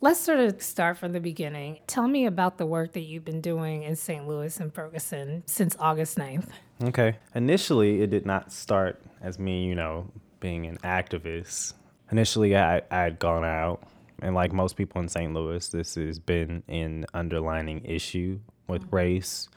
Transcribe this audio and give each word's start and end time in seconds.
Let's 0.00 0.20
sort 0.20 0.38
of 0.38 0.62
start 0.62 0.96
from 0.96 1.12
the 1.12 1.18
beginning. 1.18 1.80
Tell 1.88 2.06
me 2.06 2.24
about 2.26 2.56
the 2.56 2.66
work 2.66 2.92
that 2.92 3.00
you've 3.00 3.24
been 3.24 3.40
doing 3.40 3.82
in 3.82 3.96
St. 3.96 4.28
Louis 4.28 4.60
and 4.60 4.72
Ferguson 4.72 5.42
since 5.46 5.74
August 5.80 6.16
9th. 6.16 6.46
Okay. 6.84 7.16
Initially, 7.34 8.00
it 8.02 8.10
did 8.10 8.24
not 8.24 8.52
start 8.52 9.02
as 9.20 9.40
me, 9.40 9.64
you 9.64 9.74
know, 9.74 10.08
being 10.38 10.66
an 10.66 10.76
activist. 10.84 11.74
Initially, 12.12 12.56
I, 12.56 12.76
I 12.92 13.00
had 13.02 13.18
gone 13.18 13.44
out, 13.44 13.82
and 14.22 14.36
like 14.36 14.52
most 14.52 14.76
people 14.76 15.00
in 15.02 15.08
St. 15.08 15.34
Louis, 15.34 15.68
this 15.68 15.96
has 15.96 16.20
been 16.20 16.62
an 16.68 17.04
underlining 17.12 17.84
issue 17.84 18.38
with 18.68 18.82
mm-hmm. 18.82 18.94
race. 18.94 19.48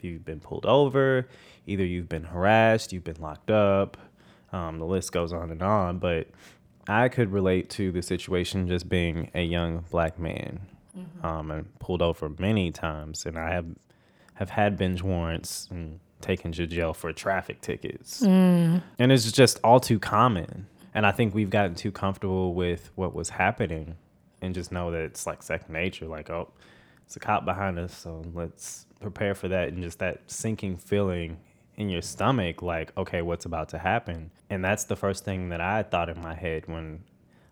You've 0.00 0.24
been 0.24 0.40
pulled 0.40 0.64
over, 0.64 1.28
either 1.66 1.84
you've 1.84 2.08
been 2.08 2.24
harassed, 2.24 2.94
you've 2.94 3.04
been 3.04 3.20
locked 3.20 3.50
up, 3.50 3.98
um, 4.52 4.78
the 4.78 4.86
list 4.86 5.12
goes 5.12 5.34
on 5.34 5.50
and 5.50 5.62
on. 5.62 5.98
But 5.98 6.28
I 6.88 7.08
could 7.08 7.32
relate 7.32 7.70
to 7.70 7.90
the 7.92 8.02
situation 8.02 8.68
just 8.68 8.88
being 8.88 9.30
a 9.34 9.42
young 9.42 9.84
black 9.90 10.18
man 10.18 10.60
mm-hmm. 10.96 11.26
um, 11.26 11.50
and 11.50 11.78
pulled 11.78 12.02
over 12.02 12.28
many 12.38 12.70
times. 12.70 13.26
And 13.26 13.38
I 13.38 13.50
have 13.52 13.66
have 14.34 14.50
had 14.50 14.76
bench 14.76 15.02
warrants 15.02 15.66
and 15.70 15.98
taken 16.20 16.52
to 16.52 16.66
jail 16.66 16.92
for 16.92 17.12
traffic 17.12 17.60
tickets. 17.60 18.22
Mm. 18.22 18.82
And 18.98 19.12
it's 19.12 19.32
just 19.32 19.58
all 19.64 19.80
too 19.80 19.98
common. 19.98 20.66
And 20.94 21.06
I 21.06 21.12
think 21.12 21.34
we've 21.34 21.50
gotten 21.50 21.74
too 21.74 21.90
comfortable 21.90 22.54
with 22.54 22.90
what 22.94 23.14
was 23.14 23.30
happening 23.30 23.96
and 24.42 24.54
just 24.54 24.72
know 24.72 24.90
that 24.90 25.00
it's 25.02 25.26
like 25.26 25.42
second 25.42 25.72
nature. 25.72 26.06
Like, 26.06 26.30
oh, 26.30 26.50
it's 27.04 27.16
a 27.16 27.20
cop 27.20 27.44
behind 27.44 27.78
us. 27.78 27.96
So 27.96 28.22
let's 28.34 28.86
prepare 29.00 29.34
for 29.34 29.48
that. 29.48 29.68
And 29.68 29.82
just 29.82 29.98
that 30.00 30.20
sinking 30.26 30.76
feeling 30.76 31.38
in 31.76 31.88
your 31.88 32.02
stomach 32.02 32.62
like 32.62 32.96
okay 32.96 33.22
what's 33.22 33.44
about 33.44 33.68
to 33.68 33.78
happen 33.78 34.30
and 34.50 34.64
that's 34.64 34.84
the 34.84 34.96
first 34.96 35.24
thing 35.24 35.48
that 35.50 35.60
i 35.60 35.82
thought 35.82 36.08
in 36.08 36.20
my 36.20 36.34
head 36.34 36.66
when 36.66 37.02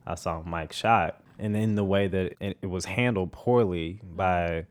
i 0.07 0.15
saw 0.15 0.43
mike 0.43 0.73
shot 0.73 1.21
and 1.39 1.57
in 1.57 1.75
the 1.75 1.85
way 1.85 2.07
that 2.07 2.35
it, 2.41 2.57
it 2.63 2.67
was 2.67 2.85
handled 2.85 3.33
poorly 3.33 4.01
by 4.03 4.65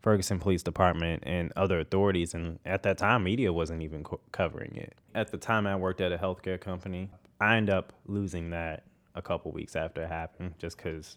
ferguson 0.00 0.38
police 0.38 0.62
department 0.62 1.22
and 1.26 1.52
other 1.56 1.80
authorities 1.80 2.34
and 2.34 2.58
at 2.64 2.82
that 2.82 2.96
time 2.96 3.24
media 3.24 3.52
wasn't 3.52 3.82
even 3.82 4.02
co- 4.02 4.20
covering 4.32 4.74
it 4.76 4.94
at 5.14 5.30
the 5.30 5.36
time 5.36 5.66
i 5.66 5.76
worked 5.76 6.00
at 6.00 6.12
a 6.12 6.18
healthcare 6.18 6.60
company 6.60 7.10
i 7.40 7.56
ended 7.56 7.74
up 7.74 7.92
losing 8.06 8.50
that 8.50 8.84
a 9.14 9.22
couple 9.22 9.50
weeks 9.50 9.74
after 9.74 10.02
it 10.02 10.08
happened 10.08 10.54
just 10.58 10.76
because 10.76 11.16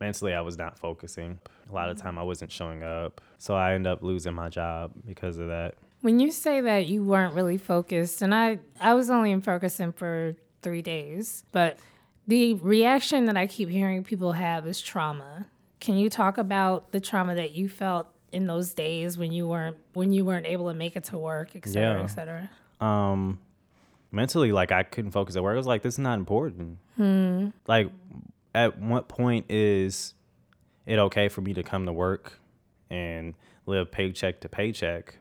mentally 0.00 0.34
I 0.34 0.40
was 0.40 0.58
not 0.58 0.78
focusing. 0.78 1.38
A 1.70 1.74
lot 1.74 1.88
of 1.88 1.96
time 1.96 2.18
I 2.18 2.22
wasn't 2.22 2.50
showing 2.50 2.82
up. 2.82 3.20
So 3.38 3.54
I 3.54 3.74
ended 3.74 3.92
up 3.92 4.02
losing 4.02 4.34
my 4.34 4.48
job 4.48 4.92
because 5.06 5.38
of 5.38 5.48
that. 5.48 5.74
When 6.04 6.20
you 6.20 6.32
say 6.32 6.60
that 6.60 6.86
you 6.86 7.02
weren't 7.02 7.32
really 7.32 7.56
focused, 7.56 8.20
and 8.20 8.34
I, 8.34 8.58
I 8.78 8.92
was 8.92 9.08
only 9.08 9.30
in 9.30 9.40
Ferguson 9.40 9.90
for 9.90 10.36
three 10.60 10.82
days, 10.82 11.44
but 11.50 11.78
the 12.26 12.52
reaction 12.56 13.24
that 13.24 13.38
I 13.38 13.46
keep 13.46 13.70
hearing 13.70 14.04
people 14.04 14.32
have 14.32 14.66
is 14.66 14.82
trauma. 14.82 15.46
Can 15.80 15.96
you 15.96 16.10
talk 16.10 16.36
about 16.36 16.92
the 16.92 17.00
trauma 17.00 17.34
that 17.36 17.52
you 17.52 17.70
felt 17.70 18.06
in 18.32 18.46
those 18.46 18.74
days 18.74 19.16
when 19.16 19.32
you 19.32 19.48
weren't 19.48 19.78
when 19.94 20.12
you 20.12 20.26
weren't 20.26 20.44
able 20.44 20.68
to 20.68 20.74
make 20.74 20.94
it 20.94 21.04
to 21.04 21.16
work, 21.16 21.56
et 21.56 21.66
cetera, 21.66 21.96
yeah. 21.96 22.04
et 22.04 22.08
cetera? 22.08 22.50
Um, 22.82 23.38
mentally, 24.12 24.52
like 24.52 24.72
I 24.72 24.82
couldn't 24.82 25.12
focus 25.12 25.36
at 25.36 25.42
work. 25.42 25.54
I 25.54 25.56
was 25.56 25.66
like, 25.66 25.80
this 25.80 25.94
is 25.94 26.00
not 26.00 26.18
important. 26.18 26.76
Hmm. 26.96 27.48
Like, 27.66 27.90
at 28.54 28.78
what 28.78 29.08
point 29.08 29.46
is 29.48 30.12
it 30.84 30.98
okay 30.98 31.30
for 31.30 31.40
me 31.40 31.54
to 31.54 31.62
come 31.62 31.86
to 31.86 31.94
work 31.94 32.40
and 32.90 33.32
live 33.64 33.90
paycheck 33.90 34.42
to 34.42 34.50
paycheck 34.50 35.16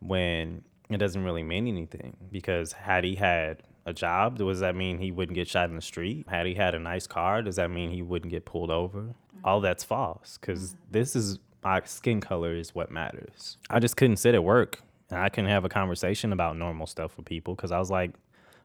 when 0.00 0.62
it 0.90 0.98
doesn't 0.98 1.24
really 1.24 1.42
mean 1.42 1.66
anything 1.66 2.16
because 2.30 2.72
had 2.72 3.04
he 3.04 3.14
had 3.14 3.62
a 3.84 3.92
job, 3.92 4.38
does 4.38 4.60
that 4.60 4.74
mean 4.74 4.98
he 4.98 5.10
wouldn't 5.10 5.34
get 5.34 5.48
shot 5.48 5.68
in 5.68 5.76
the 5.76 5.82
street? 5.82 6.26
Had 6.28 6.46
he 6.46 6.54
had 6.54 6.74
a 6.74 6.78
nice 6.78 7.06
car, 7.06 7.42
does 7.42 7.56
that 7.56 7.70
mean 7.70 7.90
he 7.90 8.02
wouldn't 8.02 8.30
get 8.30 8.44
pulled 8.44 8.70
over? 8.70 9.00
Mm-hmm. 9.00 9.38
All 9.44 9.60
that's 9.60 9.84
false 9.84 10.38
because 10.40 10.70
mm-hmm. 10.70 10.92
this 10.92 11.16
is 11.16 11.38
my 11.62 11.80
skin 11.84 12.20
color 12.20 12.54
is 12.54 12.74
what 12.74 12.90
matters. 12.90 13.58
I 13.70 13.80
just 13.80 13.96
couldn't 13.96 14.18
sit 14.18 14.34
at 14.34 14.44
work 14.44 14.80
and 15.10 15.20
I 15.20 15.28
couldn't 15.28 15.50
have 15.50 15.64
a 15.64 15.68
conversation 15.68 16.32
about 16.32 16.56
normal 16.56 16.86
stuff 16.86 17.16
with 17.16 17.26
people 17.26 17.54
because 17.54 17.72
I 17.72 17.78
was 17.78 17.90
like, 17.90 18.12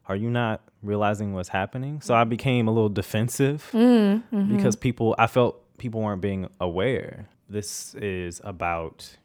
are 0.08 0.16
you 0.16 0.30
not 0.30 0.60
realizing 0.82 1.32
what's 1.32 1.48
happening? 1.48 2.00
So 2.00 2.14
I 2.14 2.24
became 2.24 2.66
a 2.66 2.72
little 2.72 2.88
defensive 2.88 3.68
mm-hmm. 3.72 4.56
because 4.56 4.76
people, 4.76 5.14
I 5.18 5.28
felt 5.28 5.78
people 5.78 6.00
weren't 6.00 6.20
being 6.20 6.48
aware. 6.60 7.28
This 7.48 7.94
is 7.94 8.40
about 8.44 9.16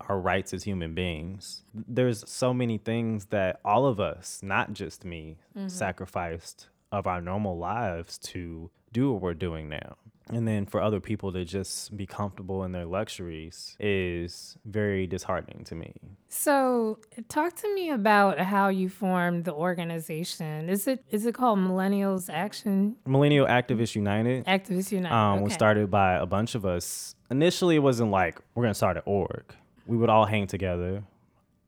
our 0.00 0.18
rights 0.18 0.52
as 0.52 0.64
human 0.64 0.94
beings. 0.94 1.62
There's 1.74 2.28
so 2.28 2.52
many 2.52 2.78
things 2.78 3.26
that 3.26 3.60
all 3.64 3.86
of 3.86 4.00
us, 4.00 4.40
not 4.42 4.72
just 4.72 5.04
me, 5.04 5.38
mm-hmm. 5.56 5.68
sacrificed 5.68 6.68
of 6.92 7.06
our 7.06 7.20
normal 7.20 7.58
lives 7.58 8.18
to 8.18 8.70
do 8.92 9.12
what 9.12 9.22
we're 9.22 9.34
doing 9.34 9.68
now. 9.68 9.96
And 10.30 10.48
then 10.48 10.64
for 10.64 10.80
other 10.80 11.00
people 11.00 11.32
to 11.32 11.44
just 11.44 11.94
be 11.94 12.06
comfortable 12.06 12.64
in 12.64 12.72
their 12.72 12.86
luxuries 12.86 13.76
is 13.78 14.56
very 14.64 15.06
disheartening 15.06 15.64
to 15.64 15.74
me. 15.74 15.92
So, 16.28 16.98
talk 17.28 17.54
to 17.56 17.74
me 17.74 17.90
about 17.90 18.38
how 18.38 18.68
you 18.68 18.88
formed 18.88 19.44
the 19.44 19.52
organization. 19.52 20.70
Is 20.70 20.86
it 20.86 21.04
is 21.10 21.26
it 21.26 21.34
called 21.34 21.58
Millennials 21.58 22.30
Action? 22.32 22.96
Millennial 23.06 23.46
Activists 23.46 23.94
United. 23.94 24.46
Activists 24.46 24.92
United. 24.92 25.14
Um, 25.14 25.34
okay. 25.34 25.44
was 25.44 25.52
started 25.52 25.90
by 25.90 26.14
a 26.14 26.26
bunch 26.26 26.54
of 26.54 26.64
us. 26.64 27.14
Initially, 27.30 27.76
it 27.76 27.80
wasn't 27.80 28.10
like 28.10 28.40
we're 28.54 28.64
gonna 28.64 28.74
start 28.74 28.96
an 28.96 29.02
org 29.04 29.54
we 29.86 29.96
would 29.96 30.08
all 30.10 30.24
hang 30.26 30.46
together 30.46 31.02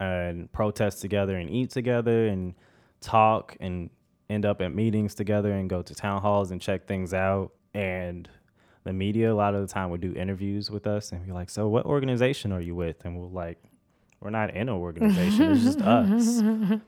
and 0.00 0.50
protest 0.53 1.00
together 1.00 1.37
and 1.37 1.50
eat 1.50 1.71
together 1.71 2.27
and 2.27 2.54
talk 3.00 3.56
and 3.60 3.91
end 4.28 4.44
up 4.44 4.60
at 4.60 4.75
meetings 4.75 5.15
together 5.15 5.53
and 5.53 5.71
go 5.71 5.82
to 5.82 5.94
town 5.94 6.21
halls 6.21 6.50
and 6.50 6.60
check 6.60 6.87
things 6.87 7.15
out. 7.15 7.53
And 7.75 8.28
the 8.84 8.93
media, 8.93 9.32
a 9.32 9.34
lot 9.34 9.55
of 9.55 9.60
the 9.60 9.72
time, 9.72 9.91
would 9.91 10.00
do 10.00 10.12
interviews 10.15 10.71
with 10.71 10.87
us 10.87 11.12
and 11.12 11.25
be 11.25 11.32
like, 11.32 11.50
So, 11.50 11.69
what 11.69 11.84
organization 11.87 12.53
are 12.53 12.60
you 12.60 12.75
with? 12.75 13.05
And 13.05 13.19
we're 13.19 13.26
like, 13.28 13.59
We're 14.21 14.31
not 14.31 14.50
in 14.50 14.69
an 14.69 14.69
organization, 14.71 15.53
it's 15.53 15.62
just 15.65 15.81
us. 15.81 16.43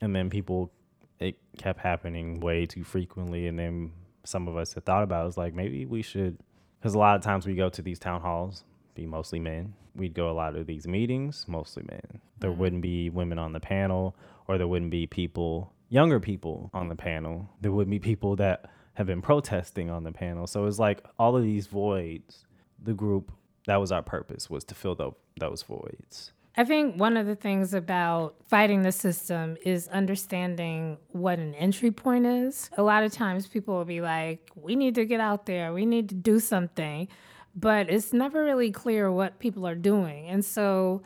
And 0.00 0.14
then 0.14 0.28
people, 0.28 0.70
it 1.18 1.36
kept 1.56 1.80
happening 1.80 2.40
way 2.40 2.66
too 2.66 2.84
frequently. 2.84 3.46
And 3.46 3.58
then 3.58 3.92
some 4.24 4.48
of 4.48 4.56
us 4.56 4.74
had 4.74 4.84
thought 4.84 5.02
about 5.02 5.22
it, 5.22 5.26
was 5.26 5.38
like, 5.38 5.54
maybe 5.54 5.86
we 5.86 6.02
should, 6.02 6.36
because 6.78 6.94
a 6.94 6.98
lot 6.98 7.16
of 7.16 7.22
times 7.22 7.46
we 7.46 7.54
go 7.54 7.70
to 7.70 7.80
these 7.80 7.98
town 7.98 8.20
halls, 8.20 8.64
be 8.94 9.06
mostly 9.06 9.38
men, 9.38 9.74
we'd 9.94 10.14
go 10.14 10.30
a 10.30 10.32
lot 10.32 10.56
of 10.56 10.66
these 10.66 10.86
meetings, 10.86 11.44
mostly 11.48 11.84
men. 11.88 12.20
There 12.38 12.50
mm-hmm. 12.50 12.60
wouldn't 12.60 12.82
be 12.82 13.10
women 13.10 13.38
on 13.38 13.52
the 13.52 13.60
panel, 13.60 14.16
or 14.48 14.58
there 14.58 14.68
wouldn't 14.68 14.90
be 14.90 15.06
people, 15.06 15.72
younger 15.88 16.20
people 16.20 16.70
on 16.74 16.88
the 16.88 16.96
panel. 16.96 17.48
There 17.60 17.72
wouldn't 17.72 17.90
be 17.90 17.98
people 17.98 18.36
that 18.36 18.70
have 18.94 19.06
been 19.06 19.22
protesting 19.22 19.90
on 19.90 20.04
the 20.04 20.12
panel. 20.12 20.46
So 20.46 20.66
it's 20.66 20.78
like 20.78 21.04
all 21.18 21.36
of 21.36 21.42
these 21.42 21.66
voids, 21.66 22.44
the 22.82 22.94
group, 22.94 23.32
that 23.66 23.76
was 23.76 23.90
our 23.90 24.02
purpose, 24.02 24.48
was 24.48 24.64
to 24.64 24.74
fill 24.74 24.94
the, 24.94 25.10
those 25.38 25.62
voids. 25.62 26.32
I 26.56 26.64
think 26.64 26.94
one 27.00 27.16
of 27.16 27.26
the 27.26 27.34
things 27.34 27.74
about 27.74 28.36
fighting 28.48 28.82
the 28.82 28.92
system 28.92 29.56
is 29.64 29.88
understanding 29.88 30.98
what 31.10 31.40
an 31.40 31.52
entry 31.56 31.90
point 31.90 32.26
is. 32.26 32.70
A 32.76 32.82
lot 32.82 33.02
of 33.02 33.12
times 33.12 33.48
people 33.48 33.74
will 33.74 33.84
be 33.84 34.00
like, 34.00 34.50
we 34.54 34.76
need 34.76 34.94
to 34.94 35.04
get 35.04 35.18
out 35.18 35.46
there, 35.46 35.72
we 35.72 35.84
need 35.84 36.08
to 36.10 36.14
do 36.14 36.38
something 36.38 37.08
but 37.54 37.88
it's 37.90 38.12
never 38.12 38.42
really 38.42 38.70
clear 38.70 39.10
what 39.10 39.38
people 39.38 39.66
are 39.66 39.74
doing. 39.74 40.26
And 40.28 40.44
so 40.44 41.02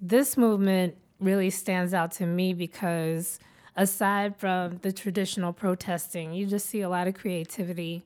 this 0.00 0.36
movement 0.36 0.96
really 1.20 1.50
stands 1.50 1.94
out 1.94 2.12
to 2.12 2.26
me 2.26 2.52
because 2.52 3.38
aside 3.76 4.36
from 4.36 4.78
the 4.82 4.92
traditional 4.92 5.52
protesting, 5.52 6.32
you 6.32 6.46
just 6.46 6.66
see 6.66 6.82
a 6.82 6.88
lot 6.88 7.06
of 7.06 7.14
creativity 7.14 8.04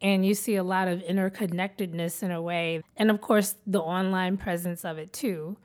and 0.00 0.26
you 0.26 0.34
see 0.34 0.56
a 0.56 0.64
lot 0.64 0.88
of 0.88 1.00
interconnectedness 1.00 2.22
in 2.22 2.32
a 2.32 2.42
way. 2.42 2.82
And 2.96 3.10
of 3.10 3.20
course, 3.20 3.54
the 3.66 3.80
online 3.80 4.36
presence 4.36 4.84
of 4.84 4.98
it 4.98 5.12
too. 5.12 5.56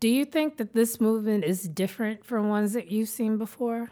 Do 0.00 0.08
you 0.08 0.24
think 0.24 0.56
that 0.56 0.74
this 0.74 1.00
movement 1.00 1.44
is 1.44 1.68
different 1.68 2.24
from 2.24 2.48
ones 2.48 2.72
that 2.72 2.90
you've 2.90 3.08
seen 3.08 3.36
before? 3.36 3.90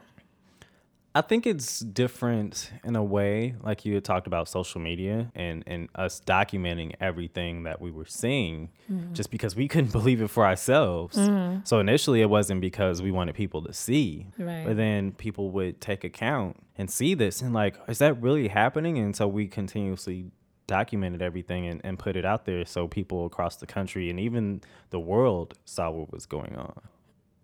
I 1.13 1.23
think 1.23 1.45
it's 1.45 1.81
different 1.81 2.71
in 2.85 2.95
a 2.95 3.03
way, 3.03 3.57
like 3.63 3.85
you 3.85 3.95
had 3.95 4.05
talked 4.05 4.29
about 4.29 4.49
social 4.49 4.81
media 4.81 5.33
and, 5.35 5.65
and 5.67 5.89
us 5.97 6.21
documenting 6.25 6.95
everything 7.01 7.65
that 7.65 7.81
we 7.81 7.91
were 7.91 8.05
seeing 8.05 8.71
mm-hmm. 8.91 9.13
just 9.13 9.31
because 9.31 9.57
we 9.57 9.67
couldn't 9.67 9.91
believe 9.93 10.23
it 10.23 10.29
for 10.29 10.47
ourselves. 10.47 11.17
Mm-hmm. 11.17 11.61
So 11.65 11.81
initially, 11.81 12.21
it 12.21 12.31
wasn't 12.31 12.61
because 12.61 13.03
we 13.03 13.11
wanted 13.11 13.35
people 13.35 13.61
to 13.63 13.73
see, 13.73 14.29
right. 14.39 14.65
but 14.65 14.77
then 14.77 15.11
people 15.13 15.51
would 15.51 15.81
take 15.81 16.05
account 16.05 16.57
and 16.79 16.89
see 16.89 17.15
this 17.15 17.43
and, 17.43 17.53
like, 17.53 17.77
is 17.89 17.99
that 17.99 18.23
really 18.23 18.47
happening? 18.47 18.97
And 18.99 19.17
so 19.17 19.27
we 19.27 19.49
continuously 19.49 20.31
documented 20.69 21.23
everything 21.23 21.67
and, 21.67 21.81
and 21.83 21.99
put 21.99 22.15
it 22.15 22.25
out 22.25 22.45
there 22.45 22.65
so 22.65 22.87
people 22.87 23.27
across 23.27 23.57
the 23.57 23.67
country 23.67 24.09
and 24.11 24.21
even 24.21 24.61
the 24.91 25.01
world 25.01 25.55
saw 25.65 25.91
what 25.91 26.13
was 26.13 26.25
going 26.25 26.55
on. 26.55 26.81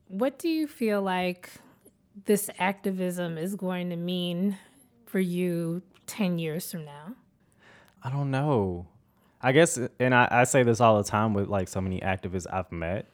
What 0.07 0.39
do 0.39 0.49
you 0.49 0.69
feel 0.69 1.03
like 1.03 1.51
this 2.25 2.49
activism 2.59 3.37
is 3.37 3.55
going 3.55 3.91
to 3.91 3.97
mean 3.97 4.59
for 5.05 5.21
you 5.21 5.83
10 6.07 6.39
years 6.39 6.71
from 6.71 6.85
now? 6.85 7.15
I 8.03 8.11
don't 8.11 8.31
know. 8.31 8.87
I 9.43 9.53
guess, 9.53 9.79
and 10.01 10.15
I, 10.15 10.29
I 10.31 10.45
say 10.45 10.63
this 10.63 10.81
all 10.81 10.97
the 11.03 11.09
time 11.09 11.35
with 11.35 11.49
like 11.49 11.69
so 11.69 11.81
many 11.81 12.01
activists 12.01 12.47
I've 12.51 12.73
met. 12.73 13.07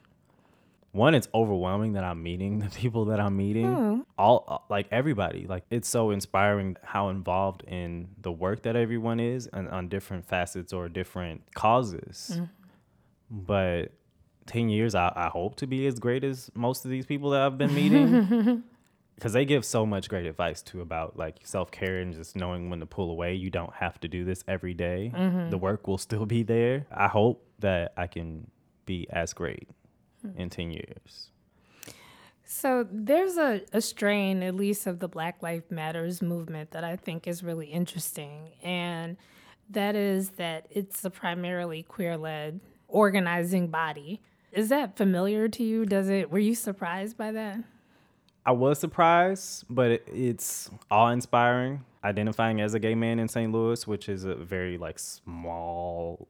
one, 0.91 1.15
it's 1.15 1.27
overwhelming 1.33 1.93
that 1.93 2.03
I'm 2.03 2.23
meeting 2.23 2.59
the 2.59 2.69
people 2.69 3.05
that 3.05 3.19
I'm 3.19 3.35
meeting. 3.35 3.73
Hmm. 3.73 3.99
All 4.17 4.65
like 4.69 4.87
everybody, 4.91 5.45
like 5.47 5.63
it's 5.69 5.89
so 5.89 6.11
inspiring 6.11 6.77
how 6.83 7.09
involved 7.09 7.63
in 7.63 8.09
the 8.21 8.31
work 8.31 8.63
that 8.63 8.75
everyone 8.75 9.19
is 9.19 9.47
and 9.51 9.67
on 9.69 9.89
different 9.89 10.25
facets 10.25 10.71
or 10.71 10.87
different 10.89 11.41
causes. 11.55 12.31
Hmm. 12.35 12.45
But 13.29 13.91
ten 14.45 14.69
years, 14.69 14.95
I, 14.95 15.11
I 15.15 15.29
hope 15.29 15.55
to 15.57 15.67
be 15.67 15.87
as 15.87 15.99
great 15.99 16.23
as 16.23 16.49
most 16.53 16.85
of 16.85 16.91
these 16.91 17.05
people 17.05 17.31
that 17.31 17.41
I've 17.41 17.57
been 17.57 17.73
meeting. 17.75 18.63
Because 19.15 19.33
they 19.33 19.45
give 19.45 19.63
so 19.63 19.85
much 19.85 20.09
great 20.09 20.25
advice 20.25 20.61
too 20.61 20.81
about 20.81 21.17
like 21.17 21.39
self 21.43 21.71
care 21.71 21.99
and 21.99 22.13
just 22.13 22.35
knowing 22.35 22.69
when 22.69 22.79
to 22.79 22.85
pull 22.85 23.11
away. 23.11 23.35
You 23.35 23.49
don't 23.49 23.73
have 23.73 23.99
to 24.01 24.07
do 24.07 24.25
this 24.25 24.43
every 24.47 24.73
day. 24.73 25.11
Mm-hmm. 25.13 25.49
The 25.49 25.57
work 25.57 25.87
will 25.87 25.97
still 25.97 26.25
be 26.25 26.43
there. 26.43 26.87
I 26.91 27.07
hope 27.07 27.45
that 27.59 27.93
I 27.95 28.07
can 28.07 28.47
be 28.85 29.07
as 29.09 29.33
great 29.33 29.69
hmm. 30.21 30.37
in 30.37 30.49
10 30.49 30.71
years. 30.71 31.29
So 32.45 32.85
there's 32.91 33.37
a, 33.37 33.61
a 33.71 33.81
strain, 33.81 34.43
at 34.43 34.55
least 34.55 34.85
of 34.85 34.99
the 34.99 35.07
Black 35.07 35.41
Lives 35.41 35.71
Matters 35.71 36.21
movement, 36.21 36.71
that 36.71 36.83
I 36.83 36.97
think 36.97 37.27
is 37.27 37.43
really 37.43 37.67
interesting. 37.67 38.51
And 38.61 39.17
that 39.69 39.95
is 39.95 40.31
that 40.31 40.67
it's 40.69 41.03
a 41.03 41.09
primarily 41.09 41.83
queer 41.83 42.17
led 42.17 42.59
organizing 42.87 43.69
body. 43.69 44.21
Is 44.51 44.69
that 44.69 44.97
familiar 44.97 45.47
to 45.47 45.63
you? 45.63 45.85
Does 45.85 46.09
it 46.09 46.29
were 46.29 46.39
you 46.39 46.53
surprised 46.53 47.17
by 47.17 47.31
that? 47.31 47.63
I 48.45 48.51
was 48.51 48.79
surprised, 48.79 49.65
but 49.69 49.91
it, 49.91 50.07
it's 50.07 50.69
awe 50.91 51.09
inspiring. 51.09 51.85
Identifying 52.03 52.59
as 52.59 52.73
a 52.73 52.79
gay 52.79 52.95
man 52.95 53.19
in 53.19 53.27
St. 53.27 53.51
Louis, 53.51 53.87
which 53.87 54.09
is 54.09 54.25
a 54.25 54.35
very 54.35 54.77
like 54.77 54.99
small, 54.99 56.27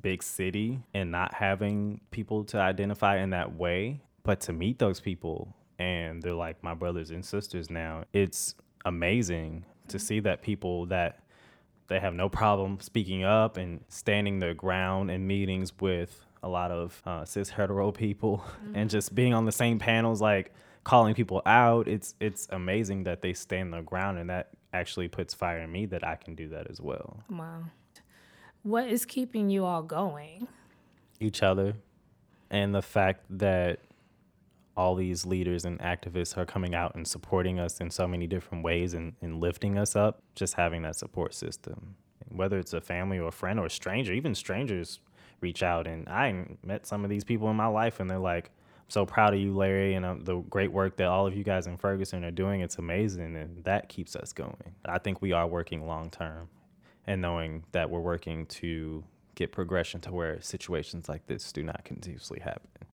big 0.00 0.22
city, 0.22 0.80
and 0.94 1.10
not 1.10 1.34
having 1.34 2.00
people 2.12 2.44
to 2.44 2.58
identify 2.58 3.18
in 3.18 3.30
that 3.30 3.56
way, 3.56 4.00
but 4.22 4.40
to 4.42 4.52
meet 4.52 4.78
those 4.78 5.00
people 5.00 5.54
and 5.78 6.22
they're 6.22 6.32
like 6.32 6.62
my 6.62 6.74
brothers 6.74 7.10
and 7.10 7.24
sisters 7.24 7.70
now. 7.70 8.04
It's 8.12 8.54
amazing 8.84 9.64
to 9.88 9.98
see 9.98 10.20
that 10.20 10.42
people 10.42 10.86
that 10.86 11.20
they 11.88 12.00
have 12.00 12.14
no 12.14 12.28
problem 12.28 12.78
speaking 12.80 13.24
up 13.24 13.56
and 13.56 13.80
standing 13.88 14.38
their 14.38 14.54
ground 14.54 15.10
in 15.10 15.26
meetings 15.26 15.72
with 15.80 16.24
a 16.42 16.48
lot 16.48 16.70
of 16.70 17.02
uh, 17.06 17.24
cis 17.24 17.50
hetero 17.50 17.90
people 17.92 18.44
and 18.74 18.90
just 18.90 19.14
being 19.14 19.34
on 19.34 19.44
the 19.44 19.52
same 19.52 19.78
panels 19.78 20.20
like 20.20 20.52
calling 20.86 21.14
people 21.16 21.42
out 21.46 21.88
it's 21.88 22.14
it's 22.20 22.46
amazing 22.50 23.02
that 23.02 23.20
they 23.20 23.32
stand 23.32 23.72
their 23.72 23.82
ground 23.82 24.18
and 24.18 24.30
that 24.30 24.50
actually 24.72 25.08
puts 25.08 25.34
fire 25.34 25.58
in 25.58 25.72
me 25.72 25.84
that 25.84 26.06
i 26.06 26.14
can 26.14 26.36
do 26.36 26.48
that 26.48 26.70
as 26.70 26.80
well 26.80 27.24
Wow. 27.28 27.64
What 28.62 28.86
is 28.88 29.04
keeping 29.04 29.50
you 29.50 29.64
all 29.64 29.82
going? 29.82 30.46
each 31.18 31.42
other 31.42 31.74
and 32.50 32.72
the 32.72 32.82
fact 32.82 33.24
that 33.30 33.80
all 34.76 34.94
these 34.94 35.26
leaders 35.26 35.64
and 35.64 35.76
activists 35.80 36.36
are 36.38 36.44
coming 36.44 36.72
out 36.74 36.94
and 36.94 37.08
supporting 37.08 37.58
us 37.58 37.80
in 37.80 37.90
so 37.90 38.06
many 38.06 38.26
different 38.28 38.62
ways 38.62 38.94
and, 38.94 39.14
and 39.22 39.40
lifting 39.40 39.76
us 39.78 39.96
up 39.96 40.22
just 40.36 40.54
having 40.54 40.82
that 40.82 40.94
support 40.94 41.34
system 41.34 41.96
whether 42.28 42.58
it's 42.60 42.72
a 42.72 42.80
family 42.80 43.18
or 43.18 43.26
a 43.28 43.32
friend 43.32 43.58
or 43.58 43.66
a 43.66 43.70
stranger 43.70 44.12
even 44.12 44.36
strangers 44.36 45.00
reach 45.40 45.64
out 45.64 45.88
and 45.88 46.08
i 46.08 46.46
met 46.62 46.86
some 46.86 47.02
of 47.02 47.10
these 47.10 47.24
people 47.24 47.50
in 47.50 47.56
my 47.56 47.66
life 47.66 47.98
and 47.98 48.08
they're 48.08 48.18
like 48.18 48.50
so 48.88 49.04
proud 49.04 49.34
of 49.34 49.40
you 49.40 49.54
larry 49.54 49.94
and 49.94 50.04
uh, 50.04 50.14
the 50.20 50.36
great 50.50 50.70
work 50.70 50.96
that 50.96 51.06
all 51.06 51.26
of 51.26 51.36
you 51.36 51.42
guys 51.42 51.66
in 51.66 51.76
ferguson 51.76 52.24
are 52.24 52.30
doing 52.30 52.60
it's 52.60 52.78
amazing 52.78 53.36
and 53.36 53.64
that 53.64 53.88
keeps 53.88 54.14
us 54.16 54.32
going 54.32 54.74
i 54.84 54.98
think 54.98 55.20
we 55.20 55.32
are 55.32 55.46
working 55.46 55.86
long 55.86 56.10
term 56.10 56.48
and 57.06 57.22
knowing 57.22 57.64
that 57.72 57.88
we're 57.88 58.00
working 58.00 58.46
to 58.46 59.04
get 59.34 59.52
progression 59.52 60.00
to 60.00 60.12
where 60.12 60.40
situations 60.40 61.08
like 61.08 61.26
this 61.26 61.52
do 61.52 61.62
not 61.62 61.84
continuously 61.84 62.40
happen. 62.40 62.68